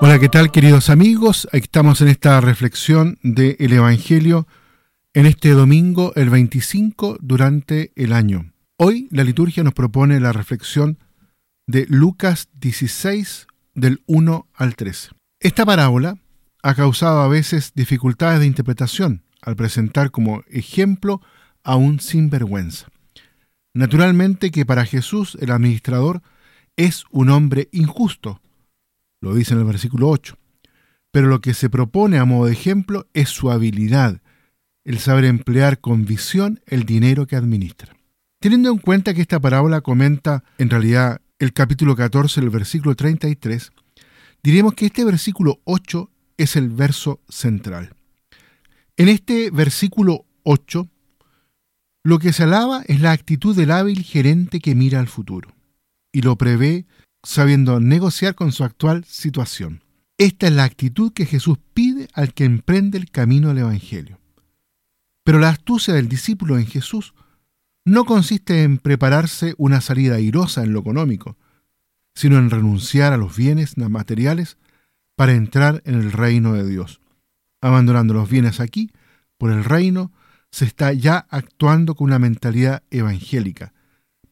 Hola, 0.00 0.18
¿qué 0.18 0.30
tal 0.30 0.50
queridos 0.50 0.88
amigos? 0.88 1.46
Estamos 1.52 2.00
en 2.00 2.08
esta 2.08 2.40
reflexión 2.40 3.18
del 3.22 3.74
Evangelio 3.74 4.48
en 5.12 5.26
este 5.26 5.50
domingo, 5.50 6.14
el 6.16 6.30
25, 6.30 7.18
durante 7.20 7.92
el 7.96 8.14
año. 8.14 8.50
Hoy 8.78 9.08
la 9.10 9.24
liturgia 9.24 9.62
nos 9.62 9.74
propone 9.74 10.20
la 10.20 10.32
reflexión 10.32 10.96
de 11.66 11.84
Lucas 11.90 12.48
16, 12.54 13.46
del 13.74 14.00
1 14.06 14.48
al 14.54 14.74
13. 14.74 15.10
Esta 15.38 15.66
parábola 15.66 16.16
ha 16.64 16.74
causado 16.74 17.20
a 17.20 17.28
veces 17.28 17.72
dificultades 17.74 18.40
de 18.40 18.46
interpretación 18.46 19.22
al 19.42 19.54
presentar 19.54 20.10
como 20.10 20.42
ejemplo 20.48 21.20
a 21.62 21.76
un 21.76 22.00
sinvergüenza. 22.00 22.86
Naturalmente 23.74 24.50
que 24.50 24.64
para 24.64 24.86
Jesús 24.86 25.36
el 25.42 25.50
administrador 25.50 26.22
es 26.76 27.04
un 27.10 27.28
hombre 27.28 27.68
injusto, 27.70 28.40
lo 29.20 29.34
dice 29.34 29.52
en 29.52 29.60
el 29.60 29.66
versículo 29.66 30.08
8, 30.08 30.38
pero 31.10 31.28
lo 31.28 31.42
que 31.42 31.52
se 31.52 31.68
propone 31.68 32.16
a 32.16 32.24
modo 32.24 32.46
de 32.46 32.52
ejemplo 32.52 33.08
es 33.12 33.28
su 33.28 33.50
habilidad, 33.50 34.22
el 34.84 35.00
saber 35.00 35.26
emplear 35.26 35.80
con 35.80 36.06
visión 36.06 36.62
el 36.66 36.84
dinero 36.84 37.26
que 37.26 37.36
administra. 37.36 37.94
Teniendo 38.40 38.70
en 38.70 38.78
cuenta 38.78 39.12
que 39.12 39.20
esta 39.20 39.38
parábola 39.38 39.82
comenta 39.82 40.44
en 40.56 40.70
realidad 40.70 41.20
el 41.38 41.52
capítulo 41.52 41.94
14, 41.94 42.40
el 42.40 42.48
versículo 42.48 42.94
33, 42.94 43.70
diremos 44.42 44.72
que 44.72 44.86
este 44.86 45.04
versículo 45.04 45.60
8 45.64 46.10
es 46.36 46.56
el 46.56 46.68
verso 46.68 47.20
central. 47.28 47.94
En 48.96 49.08
este 49.08 49.50
versículo 49.50 50.26
8, 50.44 50.88
lo 52.04 52.18
que 52.18 52.32
se 52.32 52.42
alaba 52.42 52.82
es 52.86 53.00
la 53.00 53.12
actitud 53.12 53.56
del 53.56 53.70
hábil 53.70 54.02
gerente 54.02 54.60
que 54.60 54.74
mira 54.74 55.00
al 55.00 55.08
futuro 55.08 55.50
y 56.12 56.22
lo 56.22 56.36
prevé 56.36 56.86
sabiendo 57.22 57.80
negociar 57.80 58.34
con 58.34 58.52
su 58.52 58.62
actual 58.62 59.04
situación. 59.04 59.82
Esta 60.18 60.46
es 60.46 60.52
la 60.52 60.64
actitud 60.64 61.12
que 61.12 61.26
Jesús 61.26 61.58
pide 61.72 62.08
al 62.12 62.34
que 62.34 62.44
emprende 62.44 62.98
el 62.98 63.10
camino 63.10 63.50
al 63.50 63.58
Evangelio. 63.58 64.20
Pero 65.24 65.38
la 65.38 65.48
astucia 65.48 65.94
del 65.94 66.08
discípulo 66.08 66.58
en 66.58 66.66
Jesús 66.66 67.14
no 67.84 68.04
consiste 68.04 68.62
en 68.62 68.78
prepararse 68.78 69.54
una 69.58 69.80
salida 69.80 70.16
airosa 70.16 70.62
en 70.62 70.72
lo 70.72 70.80
económico, 70.80 71.36
sino 72.14 72.38
en 72.38 72.50
renunciar 72.50 73.12
a 73.12 73.16
los 73.16 73.36
bienes 73.36 73.76
materiales 73.76 74.56
para 75.16 75.32
entrar 75.32 75.82
en 75.84 75.94
el 75.94 76.12
reino 76.12 76.52
de 76.54 76.68
Dios. 76.68 77.00
Abandonando 77.60 78.14
los 78.14 78.28
bienes 78.28 78.60
aquí, 78.60 78.92
por 79.38 79.50
el 79.50 79.64
reino, 79.64 80.12
se 80.50 80.64
está 80.64 80.92
ya 80.92 81.26
actuando 81.30 81.94
con 81.94 82.06
una 82.06 82.18
mentalidad 82.18 82.82
evangélica, 82.90 83.72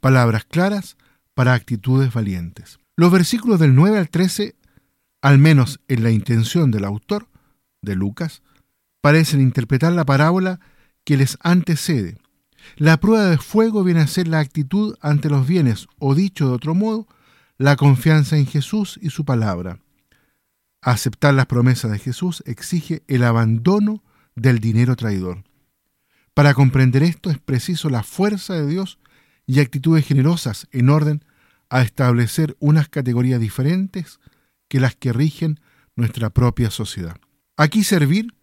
palabras 0.01 0.45
claras 0.45 0.97
para 1.35 1.55
actitudes 1.55 2.13
valientes. 2.13 2.79
Los 2.97 3.11
versículos 3.11 3.59
del 3.59 3.75
9 3.75 3.99
al 3.99 4.09
13, 4.09 4.55
al 5.23 5.39
menos 5.39 5.81
en 5.89 6.03
la 6.03 6.11
intención 6.11 6.71
del 6.71 6.85
autor, 6.85 7.29
de 7.81 7.97
Lucas, 7.97 8.43
parecen 9.01 9.41
interpretar 9.41 9.93
la 9.93 10.05
parábola 10.05 10.61
que 11.05 11.17
les 11.17 11.37
antecede. 11.41 12.17
La 12.77 12.99
prueba 12.99 13.25
de 13.25 13.39
fuego 13.39 13.83
viene 13.83 14.01
a 14.01 14.07
ser 14.07 14.29
la 14.29 14.39
actitud 14.39 14.97
ante 15.01 15.29
los 15.29 15.47
bienes, 15.47 15.89
o 15.99 16.15
dicho 16.15 16.47
de 16.49 16.55
otro 16.55 16.75
modo, 16.75 17.09
la 17.59 17.77
confianza 17.77 18.37
en 18.37 18.47
Jesús 18.47 18.99
y 19.03 19.11
su 19.11 19.25
palabra. 19.25 19.79
Aceptar 20.83 21.33
las 21.33 21.47
promesas 21.47 21.93
de 21.93 22.01
Jesús 22.01 22.43
exige 22.45 23.05
el 23.07 23.23
abandono 23.23 24.03
del 24.35 24.59
dinero 24.59 24.97
traidor. 24.97 25.45
Para 26.35 26.55
comprender 26.55 27.05
esto 27.05 27.31
es 27.31 27.39
preciso 27.39 27.89
la 27.89 28.03
fuerza 28.03 28.55
de 28.55 28.67
Dios 28.67 28.99
y 29.47 29.61
actitudes 29.61 30.05
generosas 30.05 30.67
en 30.73 30.91
orden 30.91 31.25
a 31.71 31.83
establecer 31.83 32.57
unas 32.59 32.89
categorías 32.89 33.41
diferentes 33.41 34.19
que 34.67 34.81
las 34.81 34.97
que 34.97 35.13
rigen 35.13 35.61
nuestra 35.95 36.31
propia 36.31 36.71
sociedad. 36.71 37.17
Aquí 37.57 37.85
servir 37.85 38.35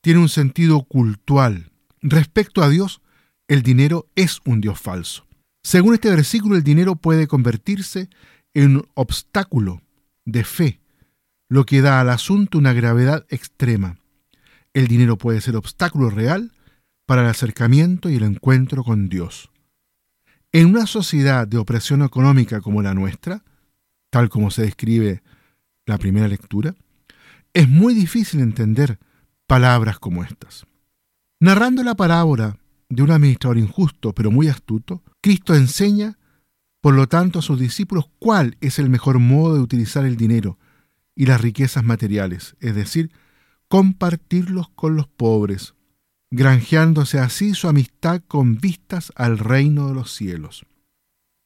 tiene 0.00 0.20
un 0.20 0.28
sentido 0.28 0.84
cultural. 0.84 1.72
Respecto 2.00 2.62
a 2.62 2.68
Dios, 2.68 3.00
el 3.48 3.62
dinero 3.62 4.08
es 4.14 4.38
un 4.44 4.60
Dios 4.60 4.78
falso. 4.78 5.26
Según 5.64 5.94
este 5.94 6.10
versículo, 6.10 6.54
el 6.54 6.62
dinero 6.62 6.94
puede 6.94 7.26
convertirse 7.26 8.08
en 8.54 8.76
un 8.76 8.88
obstáculo 8.94 9.82
de 10.24 10.44
fe 10.44 10.80
lo 11.48 11.64
que 11.64 11.80
da 11.80 12.00
al 12.00 12.10
asunto 12.10 12.58
una 12.58 12.72
gravedad 12.72 13.24
extrema. 13.30 13.98
El 14.74 14.86
dinero 14.86 15.16
puede 15.16 15.40
ser 15.40 15.56
obstáculo 15.56 16.10
real 16.10 16.52
para 17.06 17.22
el 17.22 17.28
acercamiento 17.28 18.10
y 18.10 18.16
el 18.16 18.22
encuentro 18.22 18.84
con 18.84 19.08
Dios. 19.08 19.50
En 20.52 20.66
una 20.66 20.86
sociedad 20.86 21.48
de 21.48 21.58
opresión 21.58 22.02
económica 22.02 22.60
como 22.60 22.82
la 22.82 22.94
nuestra, 22.94 23.44
tal 24.10 24.28
como 24.28 24.50
se 24.50 24.62
describe 24.62 25.22
la 25.86 25.98
primera 25.98 26.28
lectura, 26.28 26.74
es 27.54 27.68
muy 27.68 27.94
difícil 27.94 28.40
entender 28.40 28.98
palabras 29.46 29.98
como 29.98 30.22
estas. 30.22 30.66
Narrando 31.40 31.82
la 31.82 31.94
parábola 31.94 32.58
de 32.90 33.02
un 33.02 33.10
administrador 33.10 33.58
injusto 33.58 34.12
pero 34.14 34.30
muy 34.30 34.48
astuto, 34.48 35.02
Cristo 35.22 35.54
enseña, 35.54 36.18
por 36.80 36.94
lo 36.94 37.08
tanto, 37.08 37.38
a 37.38 37.42
sus 37.42 37.58
discípulos 37.58 38.10
cuál 38.18 38.56
es 38.60 38.78
el 38.78 38.90
mejor 38.90 39.18
modo 39.18 39.54
de 39.54 39.60
utilizar 39.60 40.04
el 40.04 40.16
dinero 40.16 40.58
y 41.18 41.26
las 41.26 41.40
riquezas 41.40 41.82
materiales, 41.82 42.54
es 42.60 42.76
decir, 42.76 43.10
compartirlos 43.66 44.68
con 44.68 44.94
los 44.94 45.08
pobres, 45.08 45.74
granjeándose 46.30 47.18
así 47.18 47.54
su 47.54 47.66
amistad 47.66 48.22
con 48.28 48.58
vistas 48.58 49.12
al 49.16 49.40
reino 49.40 49.88
de 49.88 49.94
los 49.94 50.14
cielos. 50.14 50.64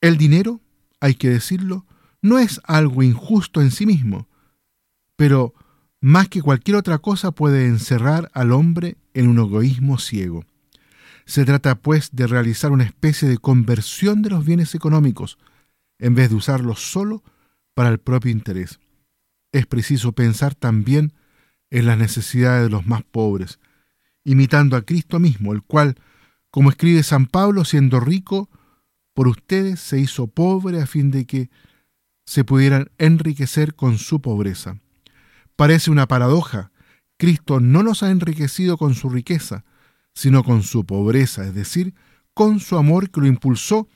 El 0.02 0.18
dinero, 0.18 0.60
hay 1.00 1.14
que 1.14 1.30
decirlo, 1.30 1.86
no 2.20 2.38
es 2.38 2.60
algo 2.64 3.02
injusto 3.02 3.62
en 3.62 3.70
sí 3.70 3.86
mismo, 3.86 4.28
pero 5.16 5.54
más 6.02 6.28
que 6.28 6.42
cualquier 6.42 6.76
otra 6.76 6.98
cosa 6.98 7.30
puede 7.30 7.64
encerrar 7.64 8.30
al 8.34 8.52
hombre 8.52 8.98
en 9.14 9.26
un 9.26 9.38
egoísmo 9.38 9.96
ciego. 9.96 10.44
Se 11.24 11.46
trata, 11.46 11.76
pues, 11.76 12.10
de 12.12 12.26
realizar 12.26 12.72
una 12.72 12.84
especie 12.84 13.26
de 13.26 13.38
conversión 13.38 14.20
de 14.20 14.28
los 14.28 14.44
bienes 14.44 14.74
económicos, 14.74 15.38
en 15.98 16.14
vez 16.14 16.28
de 16.28 16.36
usarlos 16.36 16.92
solo 16.92 17.22
para 17.72 17.88
el 17.88 17.96
propio 17.96 18.30
interés 18.30 18.78
es 19.52 19.66
preciso 19.66 20.12
pensar 20.12 20.54
también 20.54 21.12
en 21.70 21.86
las 21.86 21.98
necesidades 21.98 22.64
de 22.64 22.70
los 22.70 22.86
más 22.86 23.02
pobres, 23.02 23.58
imitando 24.24 24.76
a 24.76 24.82
Cristo 24.82 25.18
mismo, 25.18 25.52
el 25.52 25.62
cual, 25.62 25.96
como 26.50 26.70
escribe 26.70 27.02
San 27.02 27.26
Pablo, 27.26 27.64
siendo 27.64 28.00
rico, 28.00 28.50
por 29.14 29.28
ustedes 29.28 29.80
se 29.80 29.98
hizo 29.98 30.26
pobre 30.26 30.80
a 30.80 30.86
fin 30.86 31.10
de 31.10 31.26
que 31.26 31.50
se 32.24 32.44
pudieran 32.44 32.90
enriquecer 32.98 33.74
con 33.74 33.98
su 33.98 34.20
pobreza. 34.20 34.78
Parece 35.56 35.90
una 35.90 36.06
paradoja. 36.06 36.72
Cristo 37.18 37.60
no 37.60 37.82
nos 37.82 38.02
ha 38.02 38.10
enriquecido 38.10 38.78
con 38.78 38.94
su 38.94 39.10
riqueza, 39.10 39.64
sino 40.14 40.44
con 40.44 40.62
su 40.62 40.84
pobreza, 40.84 41.44
es 41.44 41.54
decir, 41.54 41.94
con 42.34 42.60
su 42.60 42.76
amor 42.76 43.10
que 43.10 43.20
lo 43.20 43.26
impulsó 43.26 43.88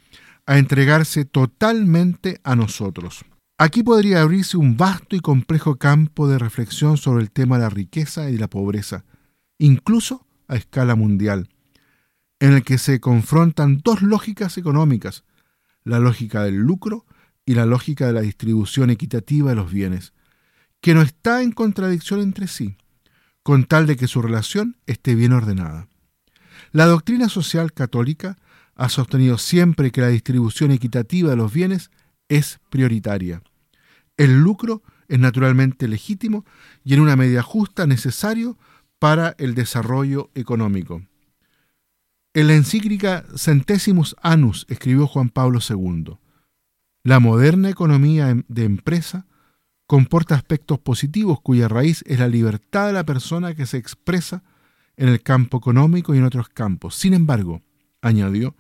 a 0.45 0.59
entregarse 0.59 1.25
totalmente 1.25 2.41
a 2.45 2.57
nosotros. 2.57 3.25
Aquí 3.59 3.83
podría 3.83 4.21
abrirse 4.21 4.59
un 4.59 4.77
vasto 4.77 5.17
y 5.17 5.21
complejo 5.21 5.77
campo 5.77 6.29
de 6.29 6.39
reflexión 6.39 6.99
sobre 6.99 7.23
el 7.23 7.31
tema 7.31 7.57
de 7.57 7.63
la 7.63 7.71
riqueza 7.71 8.29
y 8.29 8.37
la 8.37 8.49
pobreza, 8.49 9.07
incluso 9.57 10.27
a 10.47 10.57
escala 10.57 10.95
mundial, 10.95 11.49
en 12.39 12.53
el 12.53 12.63
que 12.65 12.77
se 12.77 13.01
confrontan 13.01 13.81
dos 13.83 14.03
lógicas 14.03 14.59
económicas, 14.59 15.25
la 15.85 16.01
lógica 16.01 16.43
del 16.45 16.57
lucro 16.57 17.07
y 17.47 17.55
la 17.55 17.65
lógica 17.65 18.07
de 18.07 18.13
la 18.13 18.21
distribución 18.21 18.91
equitativa 18.91 19.51
de 19.51 19.57
los 19.57 19.73
bienes, 19.73 20.13
que 20.83 20.93
no 20.93 21.01
está 21.01 21.43
en 21.43 21.53
contradicción 21.53 22.21
entre 22.21 22.49
sí, 22.49 22.77
con 23.43 23.65
tal 23.65 23.87
de 23.87 23.97
que 23.97 24.07
su 24.07 24.21
relación 24.21 24.77
esté 24.87 25.15
bien 25.15 25.33
ordenada. 25.33 25.89
La 26.73 26.85
doctrina 26.85 27.31
social 27.31 27.73
católica 27.73 28.37
ha 28.75 28.91
sostenido 28.91 29.39
siempre 29.39 29.91
que 29.93 30.03
la 30.03 30.09
distribución 30.09 30.73
equitativa 30.73 31.31
de 31.31 31.37
los 31.37 31.55
bienes 31.55 31.91
es 32.29 32.61
prioritaria. 32.71 33.43
El 34.17 34.41
lucro 34.41 34.83
es 35.09 35.19
naturalmente 35.19 35.89
legítimo 35.89 36.45
y 36.85 36.95
en 36.95 37.01
una 37.01 37.17
medida 37.17 37.43
justa 37.43 37.87
necesario 37.87 38.59
para 38.99 39.35
el 39.39 39.55
desarrollo 39.55 40.31
económico. 40.35 41.03
En 42.35 42.49
la 42.49 42.55
encíclica 42.55 43.25
Centésimos 43.37 44.17
Anus 44.23 44.67
escribió 44.69 45.07
Juan 45.07 45.31
Pablo 45.31 45.61
II, 45.67 46.19
la 47.03 47.21
moderna 47.21 47.71
economía 47.71 48.31
em, 48.31 48.43
de 48.49 48.65
empresa 48.65 49.27
comporta 49.87 50.35
aspectos 50.35 50.81
positivos 50.81 51.41
cuya 51.41 51.69
raíz 51.69 52.03
es 52.07 52.19
la 52.19 52.29
libertad 52.29 52.89
de 52.89 52.93
la 52.93 53.05
persona 53.05 53.55
que 53.55 53.65
se 53.65 53.77
expresa 53.77 54.43
en 54.97 55.09
el 55.09 55.23
campo 55.23 55.59
económico 55.59 56.15
y 56.15 56.19
en 56.19 56.25
otros 56.25 56.49
campos. 56.49 56.97
Sin 56.97 57.15
embargo, 57.15 57.63
añadió, 58.03 58.57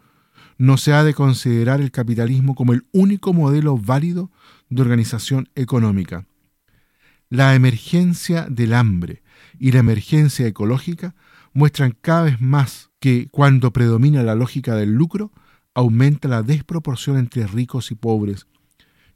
no 0.58 0.76
se 0.76 0.92
ha 0.92 1.04
de 1.04 1.14
considerar 1.14 1.80
el 1.80 1.90
capitalismo 1.90 2.54
como 2.54 2.72
el 2.72 2.86
único 2.92 3.32
modelo 3.32 3.76
válido 3.76 4.30
de 4.68 4.82
organización 4.82 5.48
económica. 5.54 6.26
La 7.28 7.54
emergencia 7.54 8.46
del 8.48 8.74
hambre 8.74 9.22
y 9.58 9.72
la 9.72 9.80
emergencia 9.80 10.46
ecológica 10.46 11.14
muestran 11.52 11.96
cada 12.00 12.22
vez 12.22 12.40
más 12.40 12.90
que 13.00 13.28
cuando 13.30 13.72
predomina 13.72 14.22
la 14.22 14.34
lógica 14.34 14.74
del 14.74 14.92
lucro, 14.92 15.32
aumenta 15.74 16.28
la 16.28 16.42
desproporción 16.42 17.18
entre 17.18 17.46
ricos 17.46 17.90
y 17.90 17.94
pobres 17.94 18.46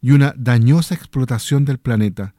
y 0.00 0.12
una 0.12 0.34
dañosa 0.36 0.94
explotación 0.94 1.64
del 1.64 1.78
planeta. 1.78 2.34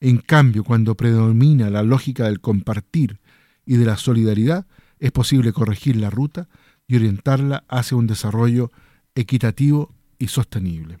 En 0.00 0.18
cambio, 0.18 0.64
cuando 0.64 0.96
predomina 0.96 1.70
la 1.70 1.82
lógica 1.82 2.24
del 2.24 2.40
compartir 2.40 3.20
y 3.64 3.76
de 3.76 3.86
la 3.86 3.96
solidaridad, 3.96 4.66
es 4.98 5.12
posible 5.12 5.52
corregir 5.52 5.96
la 5.96 6.10
ruta 6.10 6.48
y 6.86 6.96
orientarla 6.96 7.64
hacia 7.68 7.96
un 7.96 8.06
desarrollo 8.06 8.70
equitativo 9.14 9.94
y 10.18 10.28
sostenible. 10.28 10.98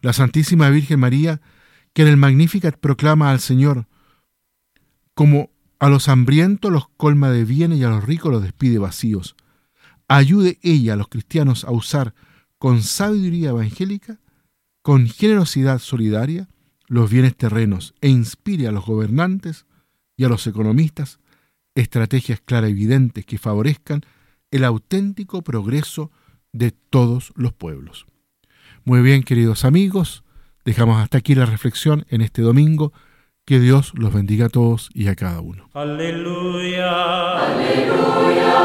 La 0.00 0.12
Santísima 0.12 0.68
Virgen 0.70 1.00
María, 1.00 1.40
que 1.92 2.02
en 2.02 2.08
el 2.08 2.16
Magnificat 2.16 2.76
proclama 2.76 3.30
al 3.30 3.40
Señor 3.40 3.86
como 5.14 5.50
a 5.78 5.88
los 5.88 6.08
hambrientos 6.08 6.72
los 6.72 6.88
colma 6.96 7.30
de 7.30 7.44
bienes 7.44 7.78
y 7.78 7.84
a 7.84 7.88
los 7.88 8.04
ricos 8.04 8.32
los 8.32 8.42
despide 8.42 8.78
vacíos. 8.78 9.36
Ayude 10.08 10.58
ella 10.62 10.94
a 10.94 10.96
los 10.96 11.08
cristianos 11.08 11.64
a 11.64 11.70
usar 11.70 12.14
con 12.58 12.82
sabiduría 12.82 13.50
evangélica, 13.50 14.20
con 14.82 15.08
generosidad 15.08 15.78
solidaria, 15.78 16.48
los 16.86 17.10
bienes 17.10 17.36
terrenos 17.36 17.94
e 18.00 18.08
inspire 18.08 18.68
a 18.68 18.72
los 18.72 18.84
gobernantes 18.84 19.66
y 20.16 20.24
a 20.24 20.28
los 20.28 20.46
economistas 20.46 21.18
estrategias 21.74 22.40
claras 22.40 22.70
y 22.70 22.72
evidentes 22.72 23.26
que 23.26 23.38
favorezcan 23.38 24.02
el 24.54 24.64
auténtico 24.64 25.42
progreso 25.42 26.12
de 26.52 26.70
todos 26.70 27.32
los 27.34 27.52
pueblos. 27.52 28.06
Muy 28.84 29.02
bien, 29.02 29.24
queridos 29.24 29.64
amigos, 29.64 30.22
dejamos 30.64 31.02
hasta 31.02 31.18
aquí 31.18 31.34
la 31.34 31.44
reflexión 31.46 32.06
en 32.08 32.20
este 32.20 32.42
domingo. 32.42 32.92
Que 33.44 33.58
Dios 33.60 33.92
los 33.94 34.14
bendiga 34.14 34.46
a 34.46 34.48
todos 34.48 34.88
y 34.94 35.08
a 35.08 35.16
cada 35.16 35.40
uno. 35.40 35.68
Aleluya. 35.74 37.32
Aleluya. 37.46 38.64